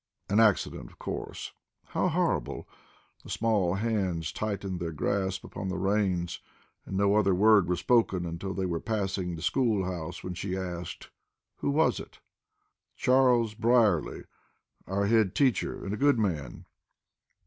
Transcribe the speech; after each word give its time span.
An 0.29 0.39
accident, 0.39 0.89
of 0.89 0.97
course." 0.97 1.51
"How 1.89 2.07
horrible!" 2.07 2.67
The 3.23 3.29
small 3.29 3.75
hands 3.75 4.31
tightened 4.31 4.79
their 4.79 4.91
grasp 4.91 5.43
upon 5.43 5.67
the 5.67 5.77
reins, 5.77 6.39
and 6.87 6.97
no 6.97 7.15
other 7.15 7.35
word 7.35 7.69
was 7.69 7.81
spoken 7.81 8.25
until 8.25 8.55
they 8.55 8.65
were 8.65 8.79
passing 8.79 9.35
the 9.35 9.43
school 9.43 9.85
house, 9.85 10.23
when 10.23 10.33
she 10.33 10.57
asked 10.57 11.11
"Who 11.57 11.69
was 11.69 11.99
it?" 11.99 12.19
"Charles 12.97 13.53
Brierly, 13.53 14.23
our 14.87 15.05
head 15.05 15.35
teacher, 15.35 15.85
and 15.85 15.93
a 15.93 15.97
good 15.97 16.17
man." 16.17 16.65